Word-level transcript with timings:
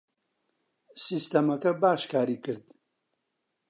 سیستەمەکە 1.03 1.71
باش 1.81 2.01
کاری 2.11 2.37
کرد. 2.43 2.63